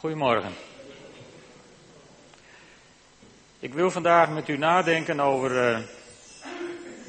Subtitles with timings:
[0.00, 0.52] Goedemorgen.
[3.58, 5.78] Ik wil vandaag met u nadenken over uh,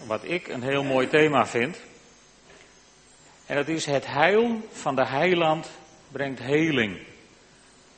[0.05, 1.77] wat ik een heel mooi thema vind.
[3.45, 5.69] En dat is het heil van de heiland
[6.07, 6.99] brengt heling.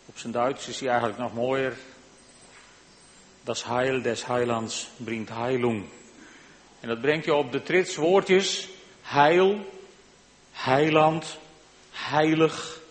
[0.05, 1.73] Op zijn Duits is hij eigenlijk nog mooier.
[3.43, 5.85] Das Heil des Heilands brengt Heilung.
[6.79, 8.69] En dat brengt je op de trits woordjes
[9.01, 9.65] heil,
[10.51, 11.37] heiland,
[11.91, 12.81] heilig.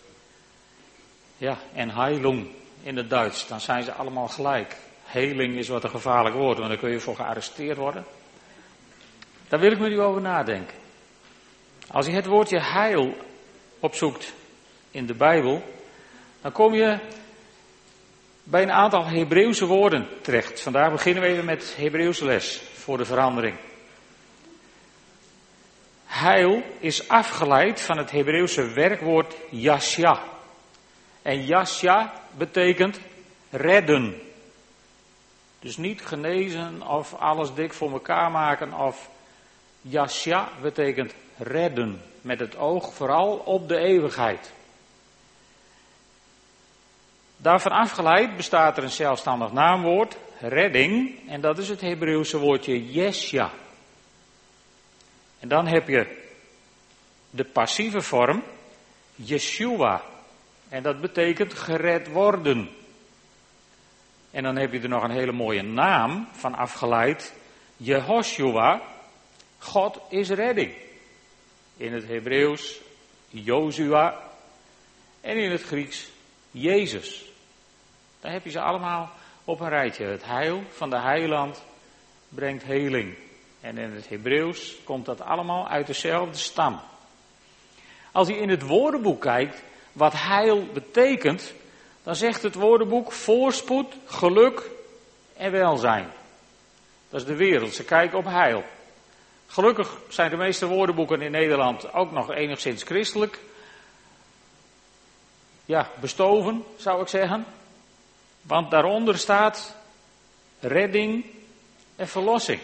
[1.42, 2.46] Ja, en heilung
[2.82, 3.46] in het Duits.
[3.46, 4.76] Dan zijn ze allemaal gelijk.
[5.04, 8.04] Heling is wat een gevaarlijk woord, want dan kun je voor gearresteerd worden.
[9.48, 10.76] Daar wil ik met u over nadenken.
[11.90, 13.16] Als je het woordje heil
[13.80, 14.32] opzoekt
[14.90, 15.62] in de Bijbel,
[16.40, 16.98] dan kom je
[18.42, 20.60] bij een aantal Hebreeuwse woorden terecht.
[20.60, 23.56] Vandaag beginnen we even met Hebreeuwse les voor de verandering.
[26.06, 30.30] Heil is afgeleid van het Hebreeuwse werkwoord yasha.
[31.22, 33.00] En yasha betekent
[33.50, 34.20] redden.
[35.58, 39.10] Dus niet genezen of alles dik voor elkaar maken of
[39.80, 42.02] yasha betekent redden.
[42.20, 44.52] Met het oog vooral op de eeuwigheid.
[47.36, 53.50] Daarvan afgeleid bestaat er een zelfstandig naamwoord, redding, en dat is het Hebreeuwse woordje yesha.
[55.38, 56.22] En dan heb je
[57.30, 58.42] de passieve vorm,
[59.14, 60.11] Yeshua.
[60.72, 62.70] En dat betekent gered worden.
[64.30, 67.34] En dan heb je er nog een hele mooie naam van afgeleid,
[67.76, 68.82] Jehoshua.
[69.58, 70.74] God is redding.
[71.76, 72.80] In het Hebreeuws
[73.28, 74.20] Jozua
[75.20, 76.10] en in het Grieks
[76.50, 77.24] Jezus.
[78.20, 79.10] Daar heb je ze allemaal
[79.44, 80.04] op een rijtje.
[80.04, 81.64] Het heil van de heiland
[82.28, 83.14] brengt heling.
[83.60, 86.80] En in het Hebreeuws komt dat allemaal uit dezelfde stam.
[88.12, 89.62] Als je in het woordenboek kijkt
[89.92, 91.52] wat heil betekent,
[92.02, 94.70] dan zegt het woordenboek voorspoed, geluk
[95.36, 96.10] en welzijn.
[97.08, 98.64] Dat is de wereld, ze kijken op heil.
[99.46, 103.38] Gelukkig zijn de meeste woordenboeken in Nederland ook nog enigszins christelijk.
[105.64, 107.46] Ja, bestoven zou ik zeggen.
[108.42, 109.76] Want daaronder staat
[110.60, 111.24] redding
[111.96, 112.60] en verlossing.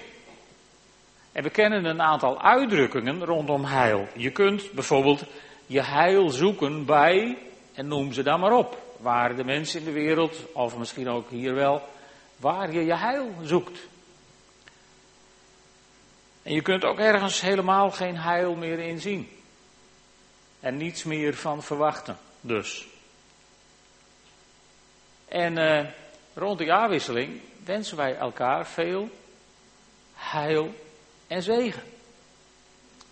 [1.33, 4.09] En we kennen een aantal uitdrukkingen rondom heil.
[4.15, 5.25] Je kunt bijvoorbeeld
[5.69, 7.39] je heil zoeken bij,
[7.75, 11.31] en noem ze dan maar op, waar de mensen in de wereld, of misschien ook
[11.31, 11.83] hier wel,
[12.37, 13.79] waar je je heil zoekt.
[16.43, 19.29] En je kunt ook ergens helemaal geen heil meer inzien.
[20.61, 22.87] En niets meer van verwachten, dus.
[25.29, 25.87] En uh,
[26.35, 29.09] rond de jaarwisseling wensen wij elkaar veel
[30.15, 30.75] heil
[31.27, 31.83] en zegen.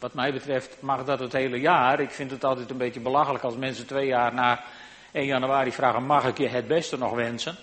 [0.07, 2.01] Wat mij betreft mag dat het hele jaar.
[2.01, 4.65] Ik vind het altijd een beetje belachelijk als mensen twee jaar na
[5.13, 7.57] 1 januari vragen: mag ik je het beste nog wensen?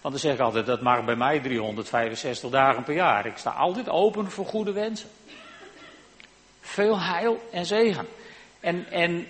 [0.00, 3.26] Want dan zeg ik altijd: dat mag bij mij 365 dagen per jaar.
[3.26, 5.08] Ik sta altijd open voor goede wensen.
[6.60, 8.06] Veel heil en zegen.
[8.60, 9.26] En, en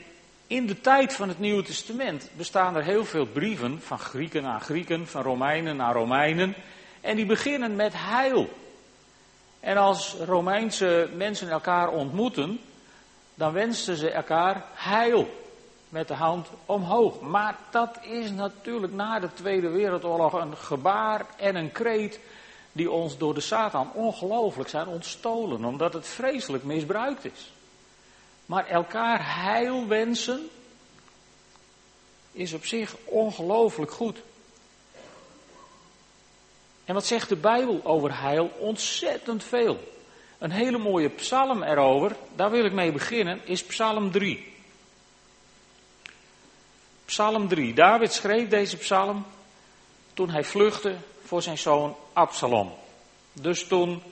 [0.47, 4.61] in de tijd van het Nieuwe Testament bestaan er heel veel brieven van Grieken naar
[4.61, 6.55] Grieken, van Romeinen naar Romeinen.
[7.01, 8.49] En die beginnen met heil.
[9.69, 12.61] En als Romeinse mensen elkaar ontmoeten,
[13.35, 15.31] dan wensen ze elkaar heil
[15.89, 17.21] met de hand omhoog.
[17.21, 22.21] Maar dat is natuurlijk na de Tweede Wereldoorlog een gebaar en een kreet
[22.73, 27.53] die ons door de Satan ongelooflijk zijn ontstolen, omdat het vreselijk misbruikt is.
[28.47, 30.49] Maar elkaar heil wensen
[32.33, 34.19] is op zich ongelooflijk goed.
[36.89, 38.51] En wat zegt de Bijbel over heil?
[38.59, 39.93] Ontzettend veel.
[40.39, 44.53] Een hele mooie psalm erover, daar wil ik mee beginnen, is Psalm 3.
[47.05, 47.75] Psalm 3.
[47.75, 49.27] David schreef deze psalm
[50.15, 52.75] toen hij vluchtte voor zijn zoon Absalom.
[53.33, 54.03] Dus toen,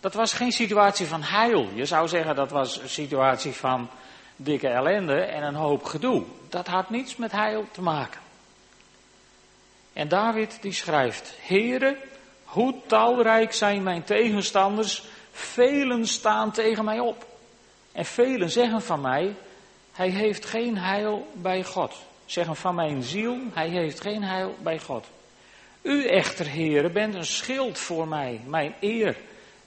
[0.00, 1.68] dat was geen situatie van heil.
[1.74, 3.88] Je zou zeggen dat was een situatie van
[4.36, 6.24] dikke ellende en een hoop gedoe.
[6.48, 8.20] Dat had niets met heil te maken.
[9.92, 12.12] En David die schrijft, Heere,
[12.54, 15.02] hoe talrijk zijn mijn tegenstanders,
[15.32, 17.26] velen staan tegen mij op.
[17.92, 19.34] En velen zeggen van mij,
[19.92, 21.96] hij heeft geen heil bij God.
[22.24, 25.06] Zeggen van mijn ziel, hij heeft geen heil bij God.
[25.82, 29.16] U echter, heren, bent een schild voor mij, mijn eer.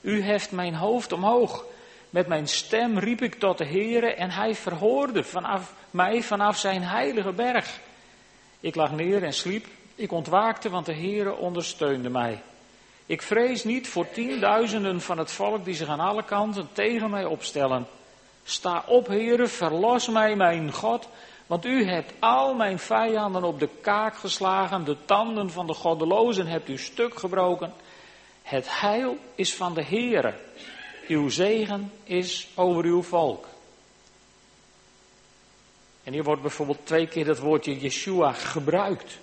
[0.00, 1.64] U heft mijn hoofd omhoog.
[2.10, 6.82] Met mijn stem riep ik tot de Heere en hij verhoorde vanaf mij vanaf zijn
[6.82, 7.80] heilige berg.
[8.60, 9.66] Ik lag neer en sliep.
[9.94, 12.42] Ik ontwaakte, want de Heere ondersteunde mij.
[13.08, 17.24] Ik vrees niet voor tienduizenden van het volk die zich aan alle kanten tegen mij
[17.24, 17.86] opstellen.
[18.44, 21.08] Sta op, heren, verlos mij, mijn God,
[21.46, 26.46] Want u hebt al mijn vijanden op de kaak geslagen, de tanden van de goddelozen
[26.46, 27.72] hebt u stuk gebroken.
[28.42, 30.34] Het heil is van de Heere.
[31.06, 33.46] Uw zegen is over uw volk.
[36.04, 39.18] En hier wordt bijvoorbeeld twee keer dat woordje Yeshua gebruikt.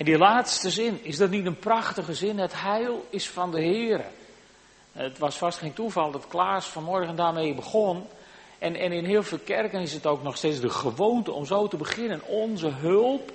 [0.00, 2.38] En die laatste zin, is dat niet een prachtige zin?
[2.38, 4.04] Het heil is van de Heer.
[4.92, 8.06] Het was vast geen toeval dat Klaas vanmorgen daarmee begon.
[8.58, 11.68] En, en in heel veel kerken is het ook nog steeds de gewoonte om zo
[11.68, 12.26] te beginnen.
[12.26, 13.32] Onze hulp.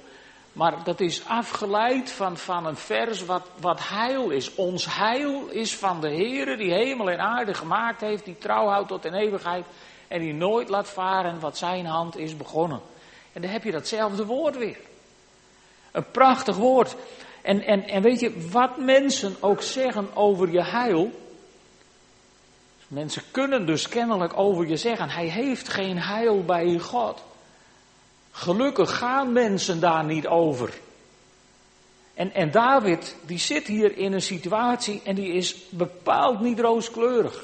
[0.53, 4.56] Maar dat is afgeleid van, van een vers wat, wat heil is.
[4.56, 8.25] Ons heil is van de Heer die hemel en aarde gemaakt heeft.
[8.25, 9.65] Die trouw houdt tot in eeuwigheid.
[10.07, 12.81] En die nooit laat varen wat zijn hand is begonnen.
[13.33, 14.77] En dan heb je datzelfde woord weer.
[15.95, 16.95] Een prachtig woord.
[17.42, 21.12] En, en, en weet je, wat mensen ook zeggen over je heil.
[22.88, 27.24] Mensen kunnen dus kennelijk over je zeggen, hij heeft geen heil bij God.
[28.31, 30.74] Gelukkig gaan mensen daar niet over.
[32.13, 37.44] En, en David, die zit hier in een situatie en die is bepaald niet rooskleurig.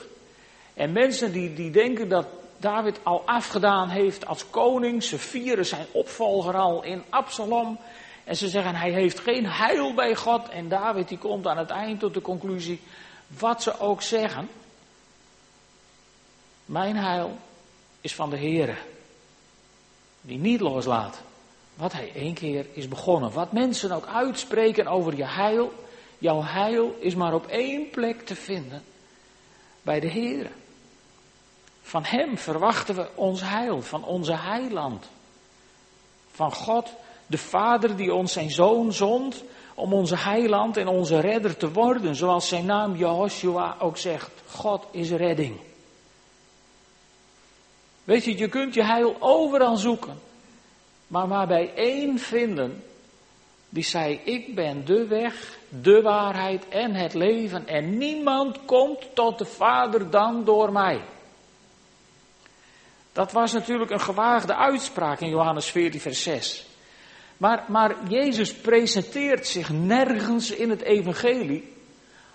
[0.74, 2.26] En mensen die, die denken dat
[2.58, 7.78] David al afgedaan heeft als koning, ze vieren zijn opvolger al in Absalom.
[8.24, 10.50] En ze zeggen hij heeft geen heil bij God.
[10.50, 12.82] En David die komt aan het eind tot de conclusie,
[13.28, 14.50] wat ze ook zeggen.
[16.66, 17.38] Mijn heil
[18.02, 18.76] is van de Heere.
[20.22, 21.22] Die niet loslaat.
[21.76, 23.32] Wat hij één keer is begonnen.
[23.32, 25.74] Wat mensen ook uitspreken over je heil.
[26.18, 28.84] Jouw heil is maar op één plek te vinden.
[29.82, 30.50] Bij de Heere.
[31.82, 33.82] Van Hem verwachten we ons heil.
[33.82, 35.10] Van onze heiland.
[36.32, 36.90] Van God
[37.32, 39.44] de Vader die ons zijn Zoon zond
[39.76, 44.32] om onze heiland en onze redder te worden, zoals zijn naam Jehoshua ook zegt.
[44.48, 45.60] God is redding.
[48.04, 50.20] Weet je, je kunt je heil overal zoeken,
[51.08, 52.84] maar maar bij één vinden
[53.70, 59.38] die zei, ik ben de weg, de waarheid en het leven en niemand komt tot
[59.38, 61.02] de Vader dan door mij.
[63.12, 66.66] Dat was natuurlijk een gewaagde uitspraak in Johannes 14, vers 6.
[67.42, 71.74] Maar, maar Jezus presenteert zich nergens in het evangelie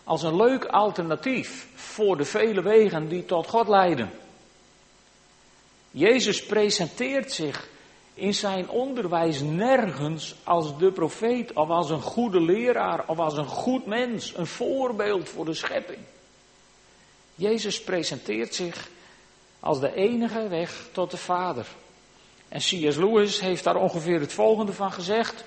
[0.05, 4.11] als een leuk alternatief voor de vele wegen die tot God leiden.
[5.91, 7.69] Jezus presenteert zich
[8.15, 13.47] in zijn onderwijs nergens als de profeet of als een goede leraar of als een
[13.47, 16.01] goed mens, een voorbeeld voor de schepping.
[17.35, 18.89] Jezus presenteert zich
[19.61, 21.67] als de enige weg tot de Vader.
[22.49, 22.97] En C.S.
[22.97, 25.45] Lewis heeft daar ongeveer het volgende van gezegd.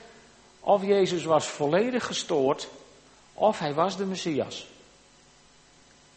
[0.60, 2.68] Of Jezus was volledig gestoord,
[3.34, 4.68] of hij was de Messias.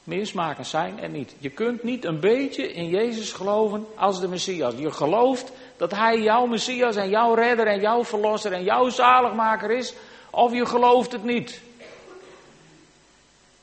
[0.04, 1.34] Meer smaken zijn er niet.
[1.38, 4.74] Je kunt niet een beetje in Jezus geloven als de Messias.
[4.76, 9.70] Je gelooft dat hij jouw Messias en jouw redder en jouw verlosser en jouw zaligmaker
[9.70, 9.94] is,
[10.30, 11.60] of je gelooft het niet.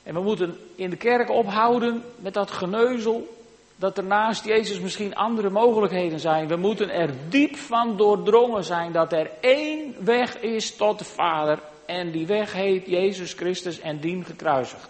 [0.04, 3.39] En we moeten in de kerk ophouden met dat geneuzel
[3.80, 6.48] dat er naast Jezus misschien andere mogelijkheden zijn.
[6.48, 11.60] We moeten er diep van doordrongen zijn dat er één weg is tot de Vader.
[11.86, 14.90] En die weg heet Jezus Christus en dien gekruisigd.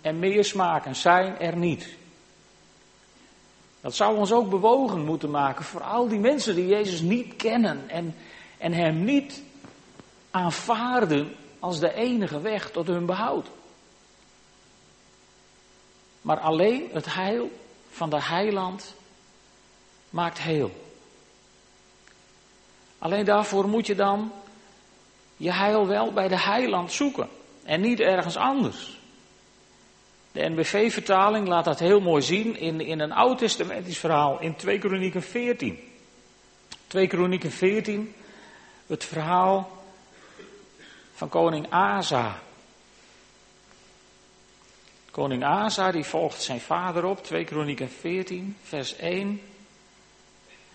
[0.00, 1.88] En meer smaken zijn er niet.
[3.80, 7.88] Dat zou ons ook bewogen moeten maken voor al die mensen die Jezus niet kennen
[7.88, 8.14] en,
[8.58, 9.42] en Hem niet
[10.30, 13.46] aanvaarden als de enige weg tot hun behoud.
[16.20, 17.50] Maar alleen het heil
[17.90, 18.94] van de heiland
[20.10, 20.88] maakt heel.
[22.98, 24.32] Alleen daarvoor moet je dan
[25.36, 27.28] je heil wel bij de heiland zoeken
[27.62, 28.98] en niet ergens anders.
[30.32, 35.22] De NBV-vertaling laat dat heel mooi zien in, in een oud-testamentisch verhaal in 2 Kronieken
[35.22, 35.78] 14.
[36.86, 38.14] 2 Kronieken 14,
[38.86, 39.84] het verhaal
[41.14, 42.38] van koning Asa.
[45.10, 49.40] Koning Asa die volgt zijn vader op, 2 Kronieken 14, vers 1.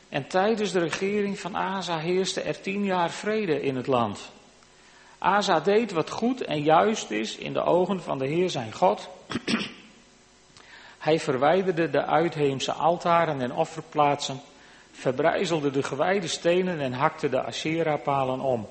[0.10, 4.32] En tijdens de regering van Asa heerste er tien jaar vrede in het land.
[5.18, 9.10] Asa deed wat goed en juist is in de ogen van de Heer zijn God.
[10.98, 14.42] Hij verwijderde de uitheemse altaren en offerplaatsen,
[14.92, 18.68] verbrijzelde de gewijde stenen en hakte de Asherah-palen om.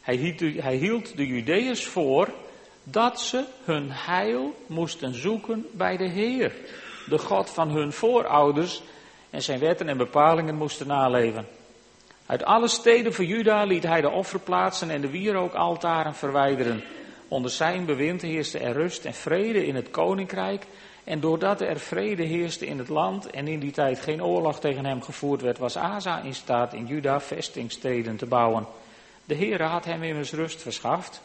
[0.00, 2.28] Hij hij hield de Judeërs voor
[2.84, 6.52] dat ze hun heil moesten zoeken bij de Heer,
[7.08, 8.82] de God van hun voorouders,
[9.30, 11.46] en zijn wetten en bepalingen moesten naleven.
[12.26, 16.82] Uit alle steden van Juda liet hij de offerplaatsen en de wierookaltaren verwijderen.
[17.28, 20.66] Onder zijn bewind heerste er rust en vrede in het koninkrijk
[21.04, 24.84] En doordat er vrede heerste in het land en in die tijd geen oorlog tegen
[24.84, 28.66] hem gevoerd werd, was Asa in staat in Juda vestingsteden te bouwen.
[29.24, 31.22] De Heere had hem immers rust verschaft.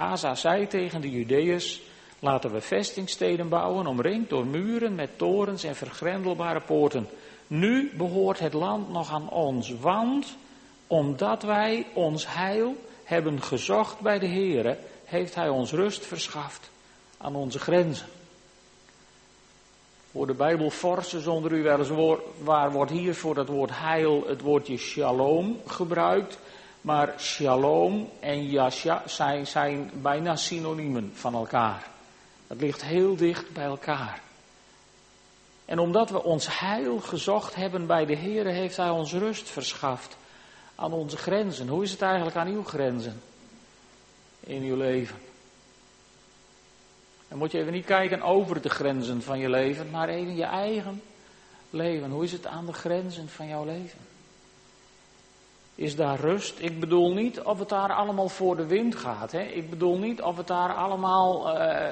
[0.00, 1.80] Asa zei tegen de Judeërs,
[2.18, 7.08] laten we vestingsteden bouwen, omringd door muren met torens en vergrendelbare poorten.
[7.46, 10.36] Nu behoort het land nog aan ons, want
[10.86, 16.70] omdat wij ons heil hebben gezocht bij de Heere, heeft Hij ons rust verschaft
[17.18, 18.06] aan onze grenzen.
[20.10, 24.40] Voor de Bijbelforsen zonder u wel eens waar wordt hier voor dat woord heil het
[24.40, 26.38] woordje shalom gebruikt.
[26.80, 31.86] Maar shalom en yasha zijn, zijn bijna synoniemen van elkaar.
[32.46, 34.20] Het ligt heel dicht bij elkaar.
[35.64, 40.16] En omdat we ons heil gezocht hebben bij de Heer, heeft Hij ons rust verschaft
[40.74, 41.68] aan onze grenzen.
[41.68, 43.20] Hoe is het eigenlijk aan uw grenzen
[44.40, 45.16] in uw leven?
[47.28, 50.44] Dan moet je even niet kijken over de grenzen van je leven, maar even je
[50.44, 51.02] eigen
[51.70, 52.10] leven.
[52.10, 53.98] Hoe is het aan de grenzen van jouw leven?
[55.80, 56.54] Is daar rust?
[56.58, 59.32] Ik bedoel niet of het daar allemaal voor de wind gaat.
[59.32, 59.42] Hè?
[59.42, 61.86] Ik bedoel niet of het daar allemaal uh,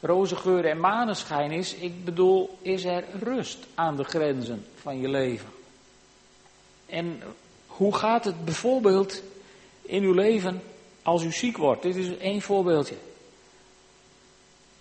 [0.00, 1.74] roze geur en maneschijn is.
[1.74, 5.48] Ik bedoel, is er rust aan de grenzen van je leven?
[6.86, 7.22] En
[7.66, 9.22] hoe gaat het bijvoorbeeld
[9.82, 10.62] in uw leven
[11.02, 11.82] als u ziek wordt?
[11.82, 12.96] Dit is één voorbeeldje.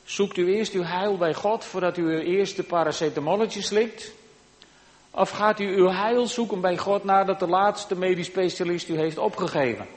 [0.03, 4.11] Zoekt u eerst uw heil bij God voordat u uw eerste paracetamolletje slikt?
[5.11, 9.17] Of gaat u uw heil zoeken bij God nadat de laatste medisch specialist u heeft
[9.17, 9.87] opgegeven?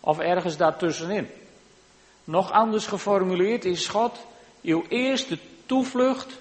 [0.00, 1.28] Of ergens daartussenin?
[2.24, 4.18] Nog anders geformuleerd is God
[4.62, 6.38] uw eerste toevlucht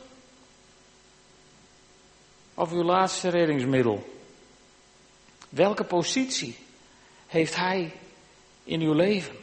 [2.53, 4.15] of uw laatste reddingsmiddel?
[5.50, 6.58] Welke positie
[7.27, 7.91] heeft Hij
[8.63, 9.36] in uw leven?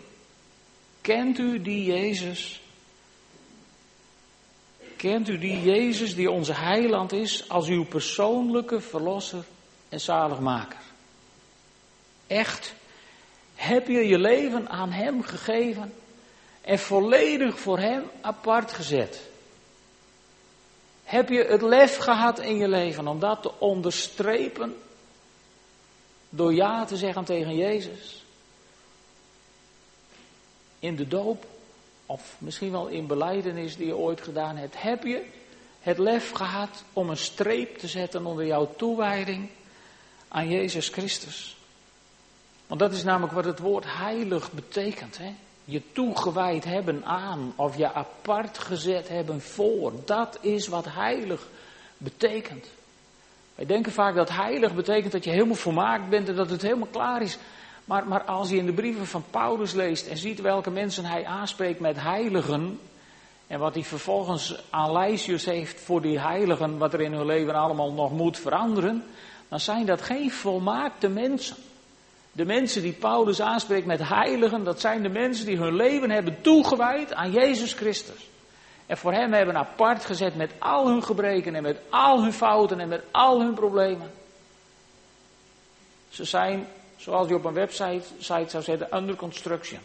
[1.01, 2.63] Kent u die Jezus
[4.97, 9.45] Kent u die Jezus die onze heiland is als uw persoonlijke verlosser
[9.89, 10.79] en zaligmaker?
[12.27, 12.75] Echt,
[13.55, 15.95] heb je je leven aan Hem gegeven
[16.61, 19.21] en volledig voor Hem apart gezet?
[21.05, 24.77] Heb je het lef gehad in je leven om dat te onderstrepen
[26.29, 28.25] door ja te zeggen tegen Jezus?
[30.79, 31.47] In de doop
[32.07, 35.25] of misschien wel in beleidenis die je ooit gedaan hebt, heb je
[35.81, 39.49] het lef gehad om een streep te zetten onder jouw toewijding
[40.29, 41.57] aan Jezus Christus.
[42.67, 45.19] Want dat is namelijk wat het woord heilig betekent.
[45.19, 45.35] Hè?
[45.65, 49.93] Je toegewijd hebben aan of je apart gezet hebben voor.
[50.05, 51.49] Dat is wat heilig
[51.99, 52.67] betekent.
[53.55, 56.89] Wij denken vaak dat heilig betekent dat je helemaal volmaakt bent en dat het helemaal
[56.91, 57.39] klaar is.
[57.85, 61.27] Maar, maar als je in de brieven van Paulus leest en ziet welke mensen hij
[61.27, 62.81] aanspreekt met heiligen.
[63.47, 67.55] En wat hij vervolgens aan lijstjes heeft voor die heiligen, wat er in hun leven
[67.55, 69.05] allemaal nog moet veranderen.
[69.49, 71.57] Dan zijn dat geen volmaakte mensen.
[72.33, 76.41] De mensen die Paulus aanspreekt met heiligen, dat zijn de mensen die hun leven hebben
[76.41, 78.29] toegewijd aan Jezus Christus.
[78.87, 82.81] En voor hem hebben apart gezet met al hun gebreken en met al hun fouten
[82.81, 84.11] en met al hun problemen.
[86.09, 86.67] Ze zijn
[87.05, 89.81] Zoals je op een website site zou zetten, under construction.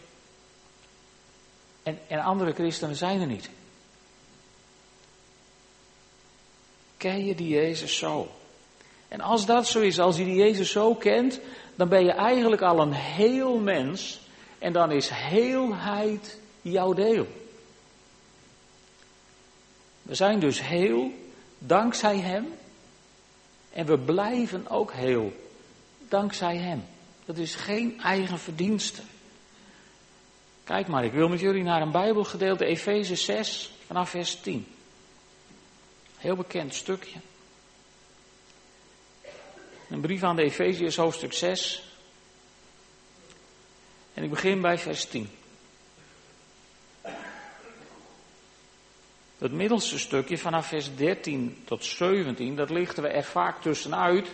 [1.83, 3.49] En, en andere christenen zijn er niet.
[6.97, 8.31] Ken je die Jezus zo?
[9.07, 11.39] En als dat zo is, als je die Jezus zo kent,
[11.75, 14.19] dan ben je eigenlijk al een heel mens.
[14.59, 17.27] En dan is heelheid jouw deel.
[20.01, 21.11] We zijn dus heel
[21.57, 22.53] dankzij Hem.
[23.71, 25.33] En we blijven ook heel
[26.07, 26.83] dankzij Hem.
[27.29, 29.01] Dat is geen eigen verdienste.
[30.63, 34.67] Kijk maar, ik wil met jullie naar een Bijbelgedeelte, Efeze 6, vanaf vers 10.
[36.17, 37.19] Heel bekend stukje.
[39.89, 41.83] Een brief aan de Efeziërs, hoofdstuk 6.
[44.13, 45.29] En ik begin bij vers 10.
[49.37, 54.27] Het middelste stukje vanaf vers 13 tot 17, dat lichten we er vaak tussenuit.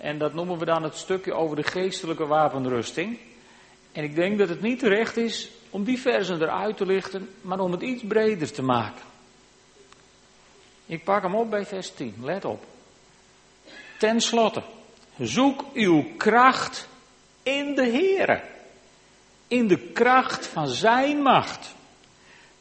[0.00, 3.18] En dat noemen we dan het stukje over de geestelijke wapenrusting.
[3.92, 7.58] En ik denk dat het niet terecht is om die versen eruit te lichten, maar
[7.58, 9.02] om het iets breder te maken.
[10.86, 12.64] Ik pak hem op bij vers 10, let op.
[13.98, 14.62] Ten slotte,
[15.18, 16.88] zoek uw kracht
[17.42, 18.42] in de Heere.
[19.48, 21.74] In de kracht van Zijn macht.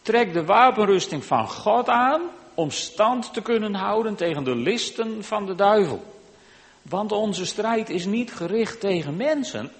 [0.01, 2.21] Trek de wapenrusting van God aan
[2.53, 6.18] om stand te kunnen houden tegen de listen van de duivel.
[6.81, 9.71] Want onze strijd is niet gericht tegen mensen,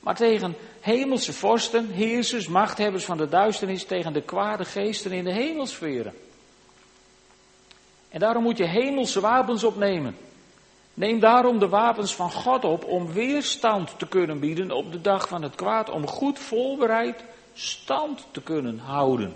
[0.00, 5.32] maar tegen hemelse vorsten, heersers, machthebbers van de duisternis, tegen de kwade geesten in de
[5.32, 6.14] hemelsferen.
[8.08, 10.16] En daarom moet je hemelse wapens opnemen.
[10.94, 15.28] Neem daarom de wapens van God op om weerstand te kunnen bieden op de dag
[15.28, 17.24] van het kwaad, om goed voorbereid
[17.54, 19.34] stand te kunnen houden.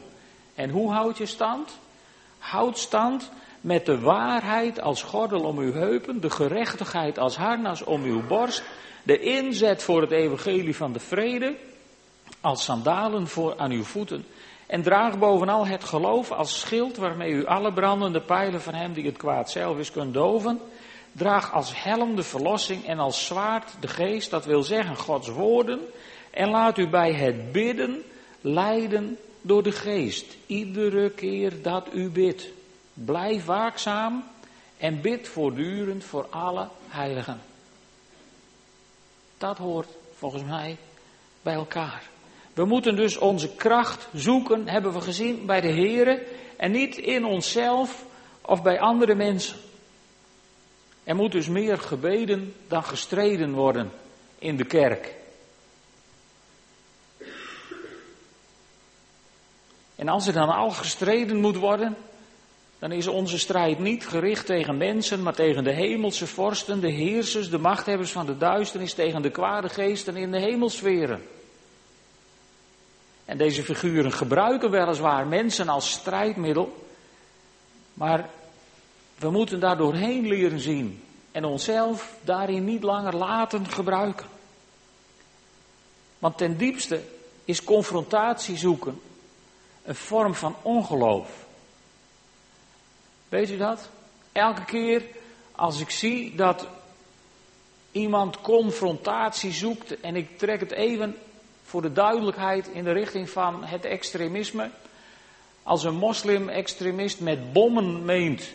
[0.55, 1.79] En hoe houd je stand?
[2.39, 3.31] Houd stand
[3.67, 8.63] met de waarheid als gordel om uw heupen, de gerechtigheid als harnas om uw borst,
[9.03, 11.57] de inzet voor het evangelie van de vrede
[12.41, 14.25] als sandalen voor aan uw voeten.
[14.67, 19.07] En draag bovenal het geloof als schild waarmee u alle brandende pijlen van hem die
[19.07, 20.61] het kwaad zelf is kunt doven.
[21.13, 25.81] Draag als helm de verlossing en als zwaard de geest, dat wil zeggen Gods woorden.
[26.31, 28.03] En laat u bij het bidden
[28.41, 30.37] leiden door de geest.
[30.47, 32.55] Iedere keer dat u bidt.
[33.05, 34.25] Blijf waakzaam
[34.79, 37.41] en bid voortdurend voor alle heiligen.
[39.39, 40.77] Dat hoort volgens mij
[41.43, 42.03] bij elkaar.
[42.53, 46.27] We moeten dus onze kracht zoeken, hebben we gezien, bij de Here
[46.57, 48.05] en niet in onszelf
[48.41, 49.57] of bij andere mensen.
[51.05, 53.91] Er moet dus meer gebeden dan gestreden worden
[54.39, 55.15] in de kerk.
[59.97, 61.97] En als er dan al gestreden moet worden,
[62.79, 67.51] dan is onze strijd niet gericht tegen mensen, maar tegen de hemelse vorsten, de heersers,
[67.51, 71.23] de machthebbers van de duisternis, tegen de kwade geesten in de hemelsferen.
[73.25, 76.87] En deze figuren gebruiken weliswaar mensen als strijdmiddel,
[77.95, 78.31] maar
[79.19, 81.03] we moeten daar doorheen leren zien
[81.33, 84.27] en onszelf daarin niet langer laten gebruiken.
[86.19, 87.01] Want ten diepste
[87.45, 89.01] is confrontatie zoeken
[89.85, 91.46] een vorm van ongeloof.
[93.29, 93.91] Weet u dat?
[94.33, 95.03] Elke keer
[95.53, 96.67] als ik zie dat
[97.93, 101.17] iemand confrontatie zoekt en ik trek het even
[101.63, 104.71] voor de duidelijkheid in de richting van het extremisme.
[105.63, 108.53] Als een moslim-extremist met bommen meent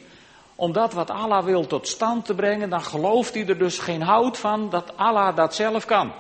[0.56, 4.02] om dat wat Allah wil tot stand te brengen, dan gelooft hij er dus geen
[4.02, 6.12] hout van dat Allah dat zelf kan.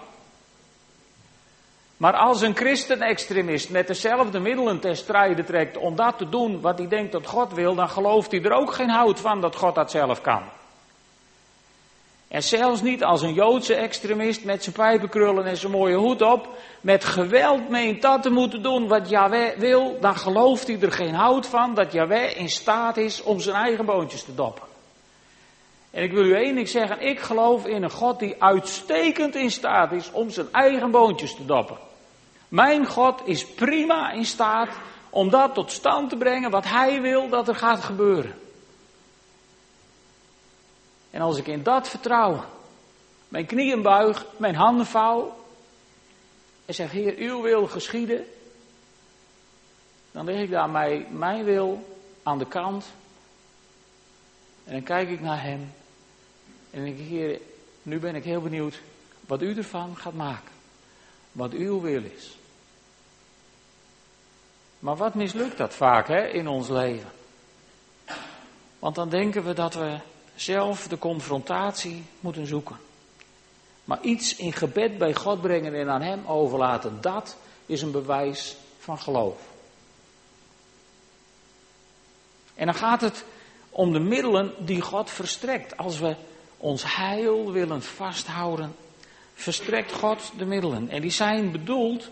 [2.01, 6.77] Maar als een christen-extremist met dezelfde middelen ter strijde trekt om dat te doen wat
[6.77, 9.75] hij denkt dat God wil, dan gelooft hij er ook geen hout van dat God
[9.75, 10.41] dat zelf kan.
[12.27, 16.49] En zelfs niet als een Joodse extremist met zijn pijpenkrullen en zijn mooie hoed op,
[16.81, 21.13] met geweld meent dat te moeten doen wat Yahweh wil, dan gelooft hij er geen
[21.13, 24.63] hout van dat Yahweh in staat is om zijn eigen boontjes te doppen.
[25.91, 29.51] En ik wil u één ding zeggen, ik geloof in een God die uitstekend in
[29.51, 31.89] staat is om zijn eigen boontjes te doppen.
[32.51, 34.69] Mijn God is prima in staat
[35.09, 38.35] om dat tot stand te brengen wat Hij wil dat er gaat gebeuren.
[41.09, 42.43] En als ik in dat vertrouwen
[43.27, 45.37] mijn knieën buig, mijn handen vouw
[46.65, 48.25] en zeg, Heer, uw wil geschieden,
[50.11, 50.69] dan leg ik daar
[51.09, 52.85] mijn, wil aan de kant
[54.63, 55.73] en dan kijk ik naar Hem
[56.71, 57.39] en denk ik, Heer,
[57.81, 58.81] nu ben ik heel benieuwd
[59.27, 60.51] wat u ervan gaat maken.
[61.31, 62.39] Wat uw wil is.
[64.81, 67.11] Maar wat mislukt dat vaak hè, in ons leven?
[68.79, 69.97] Want dan denken we dat we
[70.35, 72.77] zelf de confrontatie moeten zoeken.
[73.83, 78.55] Maar iets in gebed bij God brengen en aan Hem overlaten, dat is een bewijs
[78.79, 79.39] van geloof.
[82.53, 83.25] En dan gaat het
[83.69, 85.77] om de middelen die God verstrekt.
[85.77, 86.15] Als we
[86.57, 88.75] ons heil willen vasthouden,
[89.33, 90.89] verstrekt God de middelen.
[90.89, 92.09] En die zijn bedoeld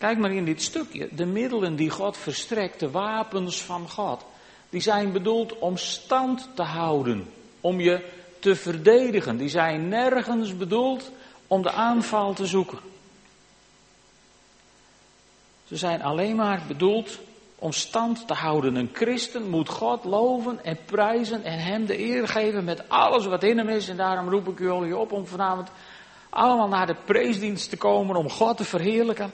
[0.00, 1.08] Kijk maar in dit stukje.
[1.12, 4.24] De middelen die God verstrekt, de wapens van God,
[4.70, 7.28] die zijn bedoeld om stand te houden,
[7.60, 8.08] om je
[8.38, 9.36] te verdedigen.
[9.36, 11.10] Die zijn nergens bedoeld
[11.46, 12.78] om de aanval te zoeken.
[15.64, 17.18] Ze zijn alleen maar bedoeld
[17.58, 18.74] om stand te houden.
[18.74, 23.42] Een christen moet God loven en prijzen en hem de eer geven met alles wat
[23.42, 23.88] in hem is.
[23.88, 25.70] En daarom roep ik jullie op om vanavond
[26.30, 29.32] allemaal naar de preesdienst te komen om God te verheerlijken.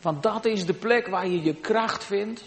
[0.00, 2.42] Want dat is de plek waar je je kracht vindt.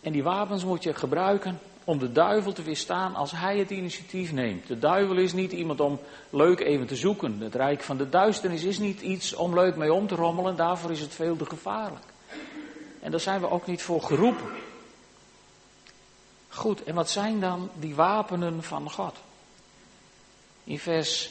[0.00, 4.32] En die wapens moet je gebruiken om de duivel te weerstaan als hij het initiatief
[4.32, 4.66] neemt.
[4.66, 7.40] De duivel is niet iemand om leuk even te zoeken.
[7.40, 10.56] Het rijk van de duisternis is niet iets om leuk mee om te rommelen.
[10.56, 12.04] Daarvoor is het veel te gevaarlijk.
[13.00, 14.50] En daar zijn we ook niet voor geroepen.
[16.48, 19.16] Goed, en wat zijn dan die wapenen van God?
[20.64, 21.30] In vers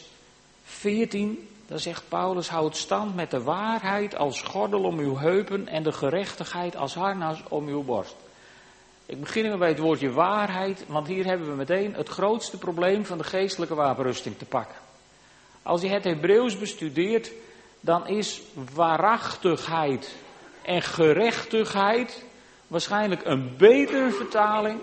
[0.63, 5.84] 14 dan zegt Paulus, houd stand met de waarheid als gordel om uw heupen en
[5.84, 8.16] de gerechtigheid als harnas om uw borst.
[9.06, 13.06] Ik begin even bij het woordje waarheid, want hier hebben we meteen het grootste probleem
[13.06, 14.76] van de geestelijke wapenrusting te pakken.
[15.64, 17.32] Als je het Hebreeuws bestudeert,
[17.80, 18.42] dan is
[18.74, 20.16] waarachtigheid
[20.62, 22.26] en gerechtigheid
[22.68, 24.80] waarschijnlijk een betere vertaling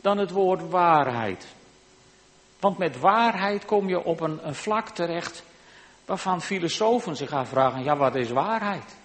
[0.00, 1.46] dan het woord waarheid.
[2.60, 5.44] Want met waarheid kom je op een, een vlak terecht
[6.04, 8.96] waarvan filosofen zich vragen: ja, wat is waarheid?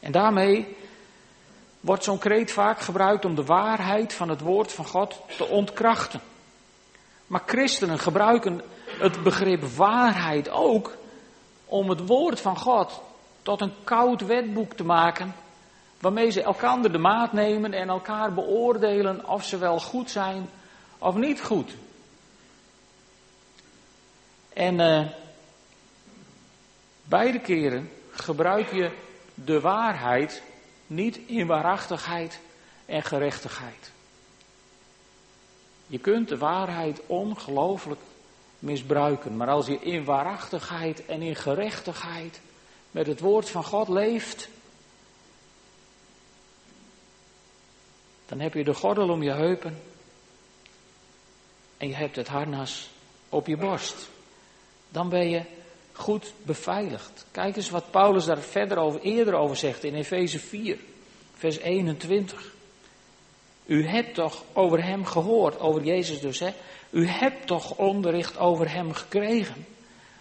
[0.00, 0.76] En daarmee
[1.80, 6.20] wordt zo'n kreet vaak gebruikt om de waarheid van het woord van God te ontkrachten.
[7.26, 10.96] Maar christenen gebruiken het begrip waarheid ook
[11.64, 13.02] om het woord van God
[13.42, 15.34] tot een koud wetboek te maken,
[16.00, 20.48] waarmee ze elkaar de maat nemen en elkaar beoordelen of ze wel goed zijn
[20.98, 21.74] of niet goed.
[24.52, 25.06] En uh,
[27.04, 28.90] beide keren gebruik je
[29.34, 30.42] de waarheid
[30.86, 32.40] niet in waarachtigheid
[32.86, 33.92] en gerechtigheid.
[35.86, 38.00] Je kunt de waarheid ongelooflijk
[38.58, 42.40] misbruiken, maar als je in waarachtigheid en in gerechtigheid
[42.90, 44.48] met het woord van God leeft,
[48.26, 49.82] dan heb je de gordel om je heupen
[51.76, 52.90] en je hebt het harnas
[53.28, 54.08] op je borst.
[54.88, 55.42] Dan ben je
[55.94, 57.26] goed beveiligd.
[57.30, 60.78] Kijk eens wat Paulus daar verder over, eerder over zegt in Efeze 4,
[61.34, 62.52] vers 21.
[63.66, 66.50] U hebt toch over hem gehoord, over Jezus dus, hè?
[66.90, 69.66] U hebt toch onderricht over hem gekregen.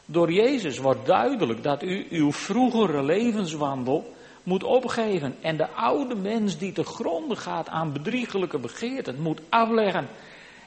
[0.05, 6.57] Door Jezus wordt duidelijk dat u uw vroegere levenswandel moet opgeven en de oude mens
[6.57, 10.07] die te gronden gaat aan bedriegelijke begeerten moet afleggen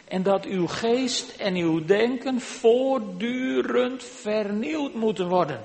[0.09, 5.65] en dat uw geest en uw denken voortdurend vernieuwd moeten worden.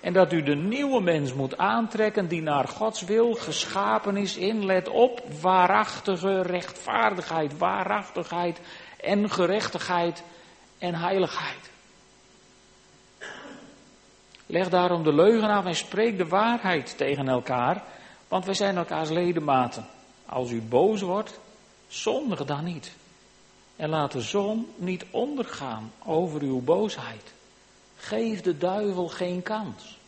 [0.00, 4.64] En dat u de nieuwe mens moet aantrekken die naar Gods wil geschapen is in,
[4.64, 8.60] let op, waarachtige rechtvaardigheid, waarachtigheid
[9.00, 10.22] en gerechtigheid
[10.78, 11.70] en heiligheid.
[14.46, 17.82] Leg daarom de leugen af en spreek de waarheid tegen elkaar,
[18.28, 19.86] want wij zijn elkaars ledematen.
[20.26, 21.40] Als u boos wordt,
[21.86, 22.96] zondig dan niet.
[23.78, 27.32] En laat de zon niet ondergaan over uw boosheid.
[27.96, 29.98] Geef de duivel geen kans.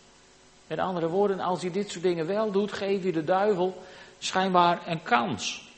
[0.66, 3.82] Met andere woorden, als je dit soort dingen wel doet, geef je de duivel
[4.18, 5.68] schijnbaar een kans.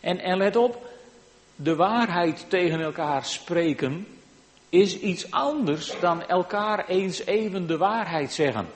[0.00, 0.90] En, en let op,
[1.56, 4.06] de waarheid tegen elkaar spreken
[4.68, 8.68] is iets anders dan elkaar eens even de waarheid zeggen.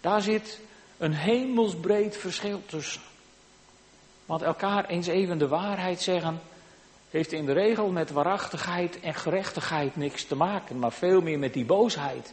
[0.00, 0.60] Daar zit
[0.98, 3.02] een hemelsbreed verschil tussen.
[4.32, 6.40] Want elkaar eens even de waarheid zeggen,
[7.10, 11.52] heeft in de regel met waarachtigheid en gerechtigheid niks te maken, maar veel meer met
[11.52, 12.32] die boosheid,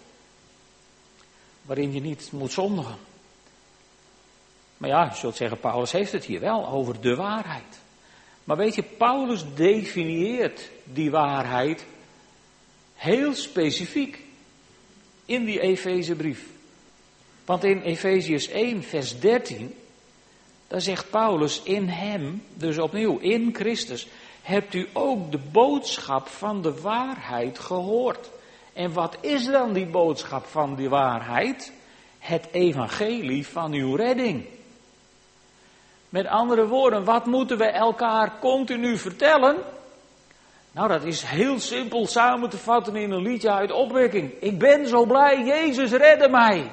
[1.62, 2.96] waarin je niet moet zondigen.
[4.78, 7.80] Maar ja, je zult zeggen, Paulus heeft het hier wel over de waarheid.
[8.44, 11.86] Maar weet je, Paulus definieert die waarheid
[12.96, 14.20] heel specifiek
[15.26, 16.46] in die Efezebrief.
[17.46, 19.74] Want in Efeziërs 1, vers 13
[20.70, 24.08] dan zegt Paulus, in hem, dus opnieuw, in Christus,
[24.42, 28.30] hebt u ook de boodschap van de waarheid gehoord.
[28.74, 31.72] En wat is dan die boodschap van die waarheid?
[32.20, 34.46] Het evangelie van uw redding.
[36.10, 39.58] Met andere woorden, wat moeten we elkaar continu vertellen?
[40.72, 44.32] Nou, dat is heel simpel samen te vatten in een liedje uit opwekking.
[44.40, 46.72] Ik ben zo blij, Jezus redde mij.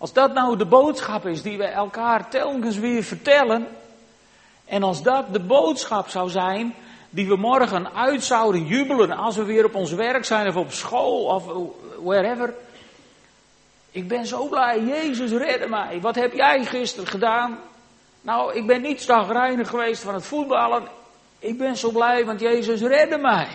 [0.00, 3.68] Als dat nou de boodschap is die we elkaar telkens weer vertellen,
[4.64, 6.74] en als dat de boodschap zou zijn
[7.10, 10.72] die we morgen uit zouden jubelen als we weer op ons werk zijn of op
[10.72, 11.44] school of
[12.02, 12.54] wherever.
[13.90, 16.00] Ik ben zo blij, Jezus redde mij.
[16.00, 17.58] Wat heb jij gisteren gedaan?
[18.20, 20.88] Nou, ik ben niet stagrijnig geweest van het voetballen.
[21.38, 23.48] Ik ben zo blij, want Jezus redde mij.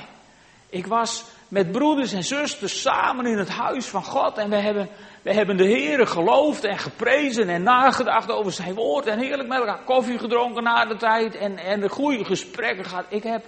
[0.70, 4.90] Ik was met broeders en zusters samen in het huis van God en we hebben
[5.26, 9.06] we hebben de Heer geloofd en geprezen en nagedacht over zijn woord.
[9.06, 11.36] En heerlijk met elkaar koffie gedronken na de tijd.
[11.36, 13.06] En, en de goede gesprekken gehad.
[13.10, 13.46] Ik heb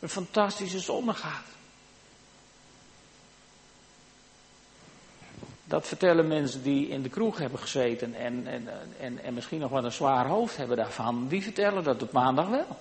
[0.00, 1.44] een fantastische zondag gehad.
[5.64, 8.68] Dat vertellen mensen die in de kroeg hebben gezeten en, en,
[9.00, 11.28] en, en misschien nog wat een zwaar hoofd hebben daarvan.
[11.28, 12.78] Die vertellen dat op maandag wel.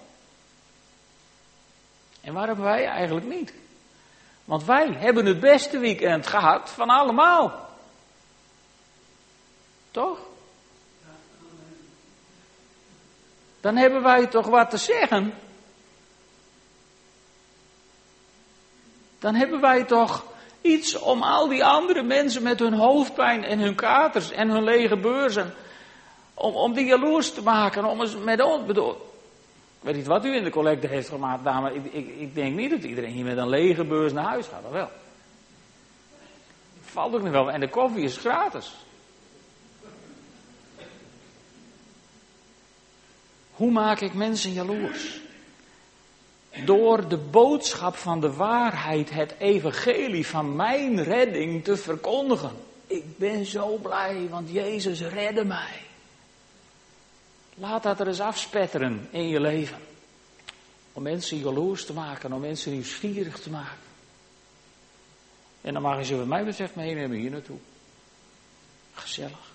[2.22, 3.54] En waar hebben wij eigenlijk niet?
[4.46, 7.70] Want wij hebben het beste weekend gehad van allemaal.
[9.92, 10.20] Toch?
[13.62, 15.34] Dan hebben wij toch wat te zeggen.
[19.20, 20.24] Dan hebben wij toch
[20.62, 24.98] iets om al die andere mensen met hun hoofdpijn en hun katers en hun lege
[24.98, 25.54] beurzen.
[26.34, 28.66] Om, om die jaloers te maken, om eens met ons.
[28.66, 29.15] Bedoel,
[29.86, 32.70] weet niet wat u in de collecte heeft gemaakt, maar ik, ik, ik denk niet
[32.70, 34.90] dat iedereen hier met een lege beurs naar huis gaat, of wel?
[36.82, 37.52] Valt ook niet wel.
[37.52, 38.76] En de koffie is gratis.
[43.52, 45.20] Hoe maak ik mensen jaloers?
[46.66, 52.52] Door de boodschap van de waarheid, het evangelie van mijn redding te verkondigen.
[52.88, 55.85] Ik ben zo blij, want Jezus redde mij.
[57.56, 59.78] Laat dat er eens afspetteren in je leven.
[60.94, 63.78] Om mensen jaloers te maken, om mensen nieuwsgierig te maken.
[65.62, 67.58] En dan mag je ze wat mij betreft meenemen hier naartoe.
[68.94, 69.54] Gezellig.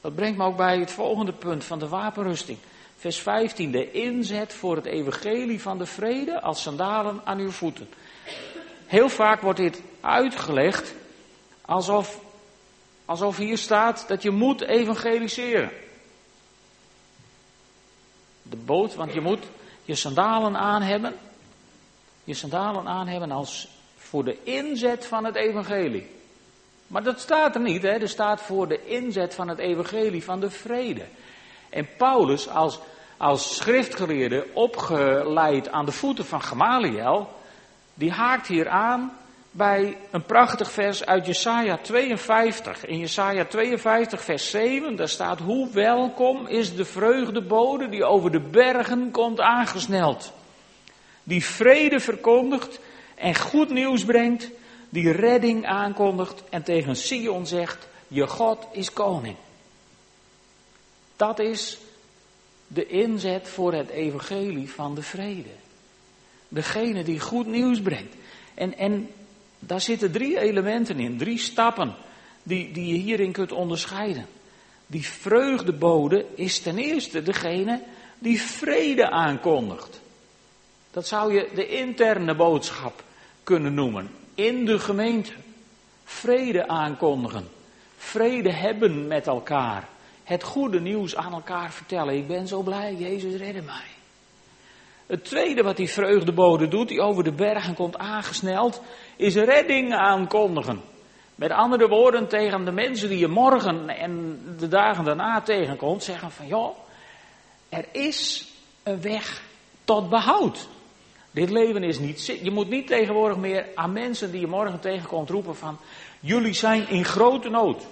[0.00, 2.58] Dat brengt me ook bij het volgende punt van de wapenrusting.
[2.96, 7.88] Vers 15, de inzet voor het evangelie van de vrede als sandalen aan uw voeten.
[8.86, 10.94] Heel vaak wordt dit uitgelegd
[11.60, 12.20] alsof,
[13.04, 15.70] alsof hier staat dat je moet evangeliseren.
[18.52, 19.44] De boot, want je moet
[19.84, 21.14] je sandalen aan hebben.
[22.24, 26.10] Je sandalen aan hebben als voor de inzet van het evangelie.
[26.86, 27.88] Maar dat staat er niet, hè?
[27.88, 31.04] er staat voor de inzet van het evangelie van de vrede.
[31.70, 32.78] En Paulus als,
[33.16, 37.28] als schriftgeleerde, opgeleid aan de voeten van Gamaliel,
[37.94, 39.18] die haakt hier aan
[39.54, 42.86] bij een prachtig vers uit Jesaja 52.
[42.86, 48.40] In Jesaja 52 vers 7, daar staat hoe welkom is de vreugdebode die over de
[48.40, 50.32] bergen komt aangesneld.
[51.22, 52.80] Die vrede verkondigt
[53.14, 54.50] en goed nieuws brengt,
[54.88, 59.36] die redding aankondigt en tegen Sion zegt, je God is koning.
[61.16, 61.78] Dat is
[62.66, 65.50] de inzet voor het evangelie van de vrede.
[66.48, 68.14] Degene die goed nieuws brengt.
[68.54, 69.08] En, en
[69.66, 71.94] daar zitten drie elementen in, drie stappen
[72.42, 74.26] die, die je hierin kunt onderscheiden.
[74.86, 77.82] Die vreugdebode is ten eerste degene
[78.18, 80.00] die vrede aankondigt.
[80.90, 83.04] Dat zou je de interne boodschap
[83.42, 84.10] kunnen noemen.
[84.34, 85.32] In de gemeente.
[86.04, 87.48] Vrede aankondigen.
[87.96, 89.88] Vrede hebben met elkaar.
[90.24, 92.16] Het goede nieuws aan elkaar vertellen.
[92.16, 94.01] Ik ben zo blij, Jezus redde mij.
[95.12, 98.82] Het tweede wat die vreugdebode doet, die over de bergen komt aangesneld,
[99.16, 100.80] is redding aankondigen.
[101.34, 106.30] Met andere woorden, tegen de mensen die je morgen en de dagen daarna tegenkomt, zeggen
[106.30, 106.76] van joh,
[107.68, 108.48] er is
[108.82, 109.42] een weg
[109.84, 110.68] tot behoud.
[111.30, 112.26] Dit leven is niet.
[112.42, 115.78] Je moet niet tegenwoordig meer aan mensen die je morgen tegenkomt roepen van.
[116.20, 117.86] Jullie zijn in grote nood.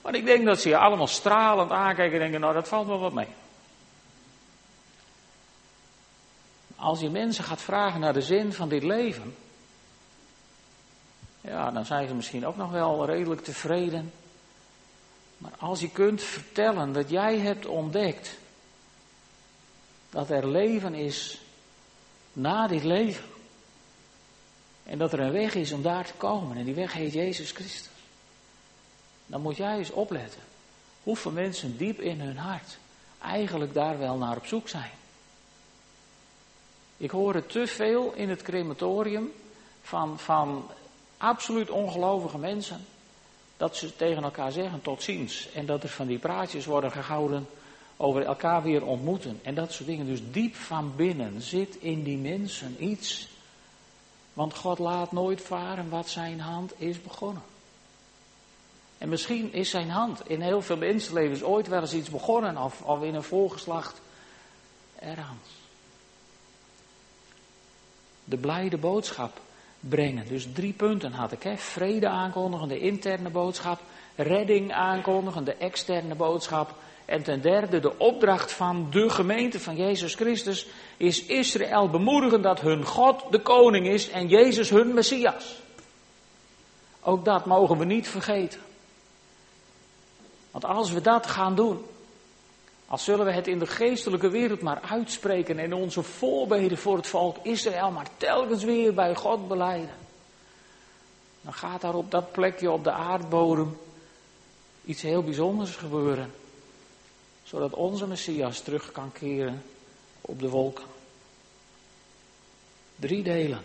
[0.00, 3.00] Want ik denk dat ze je allemaal stralend aankijken en denken: Nou, dat valt wel
[3.00, 3.28] wat mee.
[6.82, 9.34] Als je mensen gaat vragen naar de zin van dit leven.
[11.40, 14.12] Ja, dan zijn ze misschien ook nog wel redelijk tevreden.
[15.38, 18.38] Maar als je kunt vertellen dat jij hebt ontdekt
[20.10, 21.40] dat er leven is
[22.32, 23.24] na dit leven.
[24.82, 26.56] En dat er een weg is om daar te komen.
[26.56, 27.90] En die weg heet Jezus Christus.
[29.26, 30.42] Dan moet jij eens opletten.
[31.02, 32.78] Hoeveel mensen diep in hun hart
[33.20, 35.00] eigenlijk daar wel naar op zoek zijn.
[37.02, 39.32] Ik hoor het te veel in het crematorium
[39.82, 40.70] van, van
[41.16, 42.84] absoluut ongelovige mensen.
[43.56, 45.52] Dat ze tegen elkaar zeggen tot ziens.
[45.52, 47.48] En dat er van die praatjes worden gehouden
[47.96, 50.06] over elkaar weer ontmoeten en dat soort dingen.
[50.06, 53.28] Dus diep van binnen zit in die mensen iets.
[54.32, 57.42] Want God laat nooit varen wat zijn hand is begonnen.
[58.98, 62.82] En misschien is zijn hand in heel veel mensenlevens ooit wel eens iets begonnen of,
[62.82, 64.00] of in een voorgeslacht
[64.98, 65.61] ergens.
[68.24, 69.40] De blijde boodschap
[69.80, 70.28] brengen.
[70.28, 71.42] Dus drie punten had ik.
[71.42, 71.56] Hè?
[71.56, 73.80] Vrede aankondigen, de interne boodschap.
[74.16, 76.74] Redding aankondigen, de externe boodschap.
[77.04, 82.60] En ten derde, de opdracht van de gemeente van Jezus Christus is Israël bemoedigen dat
[82.60, 85.60] hun God de koning is en Jezus hun Messias.
[87.00, 88.60] Ook dat mogen we niet vergeten.
[90.50, 91.84] Want als we dat gaan doen,
[92.92, 97.06] als zullen we het in de geestelijke wereld maar uitspreken en onze voorbeden voor het
[97.06, 99.94] volk Israël maar telkens weer bij God beleiden,
[101.40, 103.76] dan gaat daar op dat plekje op de aardbodem
[104.84, 106.32] iets heel bijzonders gebeuren
[107.42, 109.62] zodat onze Messias terug kan keren
[110.20, 110.84] op de wolken.
[112.96, 113.62] Drie delen.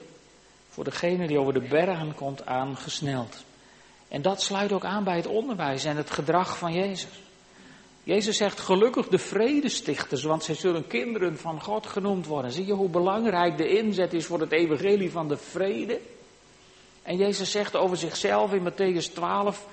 [0.69, 3.43] Voor degene die over de bergen komt aangesneld.
[4.07, 7.26] En dat sluit ook aan bij het onderwijs en het gedrag van Jezus.
[8.07, 12.51] Jezus zegt gelukkig de vredestichters, want zij zullen kinderen van God genoemd worden.
[12.51, 15.99] Zie je hoe belangrijk de inzet is voor het evangelie van de vrede?
[17.03, 19.67] En Jezus zegt over zichzelf in Matthäus 12,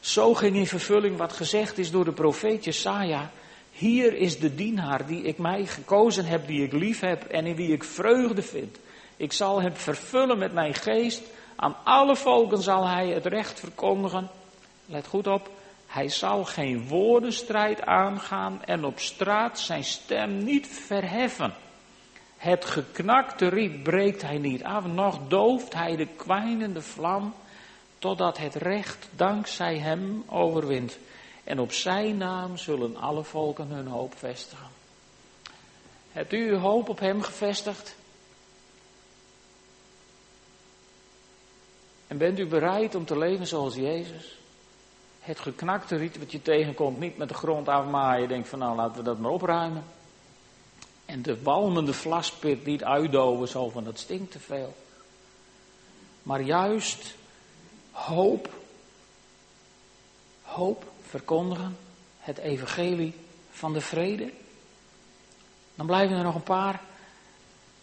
[0.00, 3.30] zo ging in vervulling wat gezegd is door de profeet Jesaja.
[3.72, 7.56] Hier is de dienaar die ik mij gekozen heb, die ik lief heb en in
[7.56, 8.78] wie ik vreugde vind.
[9.16, 11.22] Ik zal hem vervullen met mijn geest.
[11.56, 14.30] Aan alle volken zal hij het recht verkondigen.
[14.86, 15.58] Let goed op.
[15.90, 21.54] Hij zal geen woordenstrijd aangaan en op straat zijn stem niet verheffen.
[22.36, 27.34] Het geknakte riet breekt hij niet af, nog dooft hij de kwijnende vlam,
[27.98, 30.98] totdat het recht dankzij hem overwint.
[31.44, 34.68] En op zijn naam zullen alle volken hun hoop vestigen.
[36.12, 37.96] Hebt u uw hoop op hem gevestigd?
[42.06, 44.39] En bent u bereid om te leven zoals Jezus?
[45.20, 48.22] Het geknakte riet wat je tegenkomt, niet met de grond afmaaien.
[48.22, 49.84] Je denkt van nou laten we dat maar opruimen.
[51.04, 54.74] En de walmende vlaspit niet uitdoven, zo van dat stinkt te veel.
[56.22, 57.14] Maar juist
[57.90, 58.50] hoop,
[60.42, 61.76] hoop verkondigen,
[62.18, 63.14] het evangelie
[63.50, 64.32] van de vrede.
[65.74, 66.80] Dan blijven er nog een paar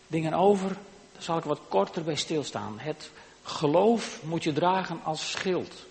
[0.08, 0.68] dingen over.
[1.14, 2.80] Daar zal ik wat korter bij stilstaan.
[2.80, 3.12] Het
[3.44, 5.87] geloof moet je dragen als schild.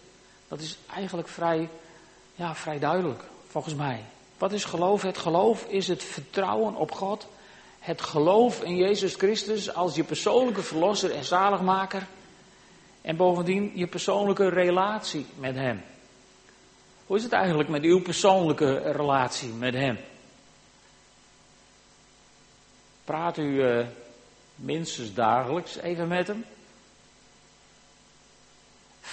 [0.49, 1.69] Dat is eigenlijk vrij,
[2.35, 4.05] ja, vrij duidelijk, volgens mij.
[4.39, 5.03] Wat is geloof?
[5.03, 7.27] Het geloof is het vertrouwen op God.
[7.79, 12.07] Het geloof in Jezus Christus als je persoonlijke verlosser en zaligmaker.
[13.03, 15.83] En bovendien je persoonlijke relatie met Hem.
[17.07, 19.99] Hoe is het eigenlijk met uw persoonlijke relatie met Hem?
[23.05, 23.87] Praat u uh,
[24.55, 26.45] minstens dagelijks even met Hem?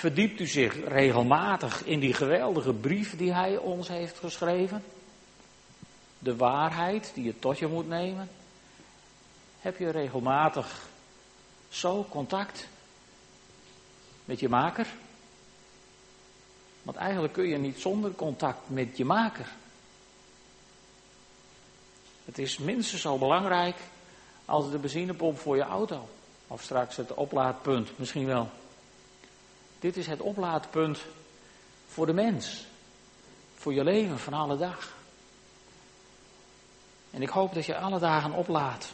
[0.04, 4.84] Verdiept u zich regelmatig in die geweldige brief die Hij ons heeft geschreven?
[6.20, 8.30] De waarheid die je tot je moet nemen?
[9.60, 10.88] Heb je regelmatig
[11.70, 12.68] zo contact
[14.26, 14.88] met je maker?
[16.82, 19.52] Want eigenlijk kun je niet zonder contact met je maker.
[22.26, 23.78] Het is minstens zo belangrijk
[24.46, 26.10] als de benzinepomp voor je auto.
[26.48, 28.50] Of straks het oplaadpunt, misschien wel.
[29.84, 31.00] Dit is het oplaadpunt
[31.88, 32.66] voor de mens.
[33.56, 34.94] Voor je leven van alle dag.
[37.12, 38.94] En ik hoop dat je alle dagen oplaadt.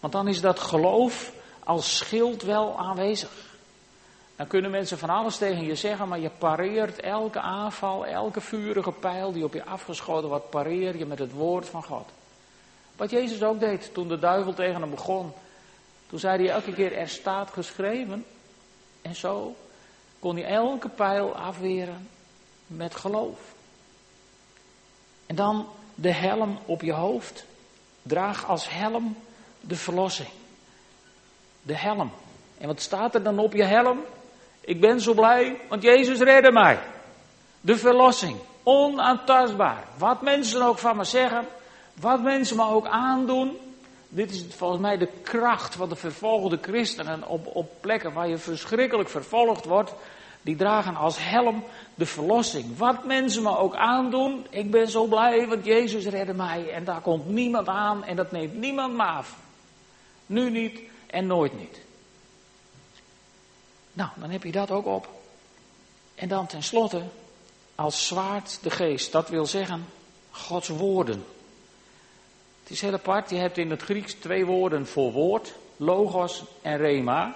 [0.00, 1.32] Want dan is dat geloof
[1.64, 3.30] als schild wel aanwezig.
[4.36, 8.92] Dan kunnen mensen van alles tegen je zeggen, maar je pareert elke aanval, elke vurige
[8.92, 12.08] pijl die op je afgeschoten wordt, pareer je met het woord van God.
[12.96, 15.32] Wat Jezus ook deed toen de duivel tegen hem begon.
[16.06, 18.24] Toen zei hij elke keer, er staat geschreven.
[19.02, 19.56] En zo
[20.20, 22.08] kon hij elke pijl afweren
[22.66, 23.38] met geloof.
[25.26, 27.44] En dan de helm op je hoofd.
[28.02, 29.16] Draag als helm
[29.60, 30.28] de verlossing.
[31.62, 32.12] De helm.
[32.58, 34.00] En wat staat er dan op je helm?
[34.60, 36.78] Ik ben zo blij, want Jezus redde mij.
[37.60, 38.36] De verlossing.
[38.62, 39.84] Onaantastbaar.
[39.98, 41.46] Wat mensen ook van me zeggen.
[41.94, 43.58] Wat mensen me ook aandoen.
[44.12, 48.38] Dit is volgens mij de kracht van de vervolgde christenen op, op plekken waar je
[48.38, 49.92] verschrikkelijk vervolgd wordt.
[50.42, 52.76] Die dragen als helm de verlossing.
[52.76, 54.46] Wat mensen me ook aandoen.
[54.50, 56.72] Ik ben zo blij, want Jezus redde mij.
[56.72, 59.36] En daar komt niemand aan en dat neemt niemand me af.
[60.26, 61.80] Nu niet en nooit niet.
[63.92, 65.08] Nou, dan heb je dat ook op.
[66.14, 67.02] En dan tenslotte,
[67.74, 69.12] als zwaard de geest.
[69.12, 69.86] Dat wil zeggen,
[70.30, 71.24] Gods woorden.
[72.70, 75.54] Het is heel apart, je hebt in het Grieks twee woorden voor woord.
[75.76, 77.34] Logos en rema.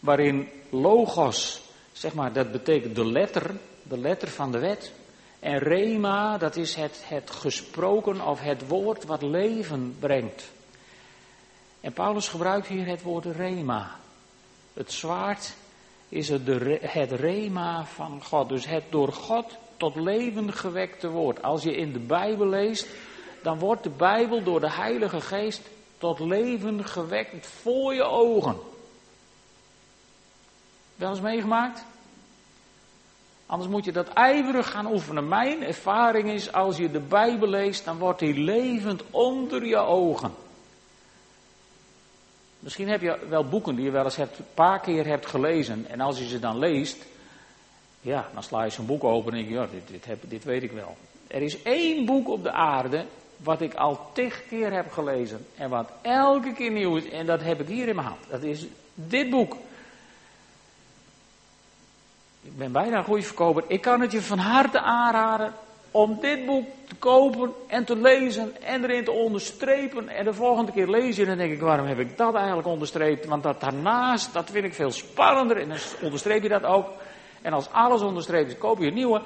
[0.00, 3.50] Waarin logos, zeg maar, dat betekent de letter,
[3.82, 4.92] de letter van de wet.
[5.40, 10.50] En rema, dat is het, het gesproken of het woord wat leven brengt.
[11.80, 13.90] En Paulus gebruikt hier het woord rema.
[14.74, 15.54] Het zwaard
[16.08, 16.46] is het
[16.80, 18.48] het rema van God.
[18.48, 21.42] Dus het door God tot leven gewekte woord.
[21.42, 22.86] Als je in de Bijbel leest,
[23.42, 25.60] dan wordt de Bijbel door de Heilige Geest
[25.98, 28.56] tot leven gewekt voor je ogen.
[30.96, 31.84] Wel eens meegemaakt?
[33.46, 35.28] Anders moet je dat ijverig gaan oefenen.
[35.28, 40.32] Mijn ervaring is, als je de Bijbel leest, dan wordt die levend onder je ogen.
[42.58, 45.86] Misschien heb je wel boeken die je wel eens hebt, een paar keer hebt gelezen.
[45.88, 47.04] En als je ze dan leest,
[48.00, 50.44] ja, dan sla je zo'n boek open en denk je, ja, dit, dit, heb, dit
[50.44, 50.96] weet ik wel.
[51.26, 53.06] Er is één boek op de aarde
[53.42, 55.46] wat ik al tig keer heb gelezen.
[55.56, 57.08] En wat elke keer nieuw is.
[57.08, 58.20] En dat heb ik hier in mijn hand.
[58.28, 59.56] Dat is dit boek.
[62.42, 63.64] Ik ben bijna een goede verkoper.
[63.66, 65.52] Ik kan het je van harte aanraden
[65.90, 70.08] om dit boek te kopen en te lezen en erin te onderstrepen.
[70.08, 73.26] En de volgende keer je en dan denk ik, waarom heb ik dat eigenlijk onderstreept?
[73.26, 76.88] Want dat daarnaast, dat vind ik veel spannender en dan onderstreep je dat ook.
[77.42, 79.22] En als alles onderstreept is, koop je een nieuwe.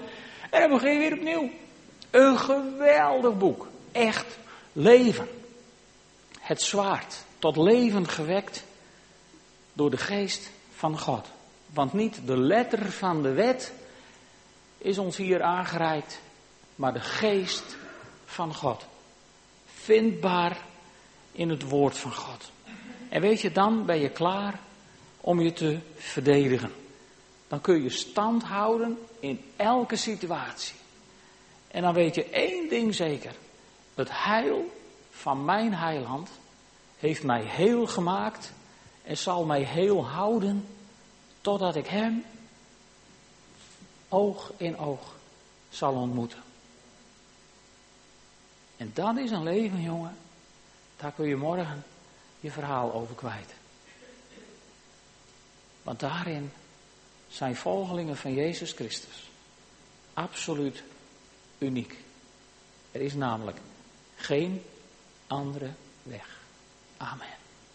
[0.50, 1.50] En dan begin je weer opnieuw.
[2.10, 3.66] Een geweldig boek.
[3.96, 4.38] Echt
[4.72, 5.28] leven.
[6.40, 8.64] Het zwaard tot leven gewekt
[9.72, 11.26] door de geest van God.
[11.72, 13.72] Want niet de letter van de wet
[14.78, 16.20] is ons hier aangereikt,
[16.74, 17.76] maar de geest
[18.24, 18.84] van God.
[19.66, 20.56] Vindbaar
[21.32, 22.50] in het woord van God.
[23.08, 24.60] En weet je, dan ben je klaar
[25.20, 26.72] om je te verdedigen.
[27.48, 30.74] Dan kun je stand houden in elke situatie.
[31.68, 33.34] En dan weet je één ding zeker.
[33.96, 34.70] Het heil
[35.10, 36.30] van mijn heiland
[36.98, 38.52] heeft mij heel gemaakt
[39.02, 40.66] en zal mij heel houden
[41.40, 42.24] totdat ik hem
[44.08, 45.14] oog in oog
[45.68, 46.42] zal ontmoeten.
[48.76, 50.16] En dat is een leven, jongen.
[50.96, 51.84] Daar kun je morgen
[52.40, 53.54] je verhaal over kwijt.
[55.82, 56.52] Want daarin
[57.28, 59.30] zijn volgelingen van Jezus Christus
[60.14, 60.82] absoluut
[61.58, 61.96] uniek.
[62.92, 63.58] Er is namelijk
[64.16, 64.62] geen
[65.26, 65.70] andere
[66.02, 66.38] weg.
[66.96, 67.35] Amen.